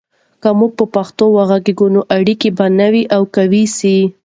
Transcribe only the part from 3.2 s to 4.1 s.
قوي سي.